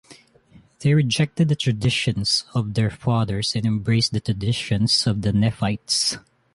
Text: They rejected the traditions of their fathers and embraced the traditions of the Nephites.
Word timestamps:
They 0.79 0.95
rejected 0.95 1.47
the 1.47 1.55
traditions 1.55 2.45
of 2.55 2.73
their 2.73 2.89
fathers 2.89 3.55
and 3.55 3.67
embraced 3.67 4.13
the 4.13 4.19
traditions 4.19 5.05
of 5.05 5.21
the 5.21 5.31
Nephites. 5.31 6.17